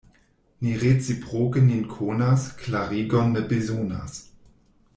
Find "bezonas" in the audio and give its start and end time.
3.53-4.21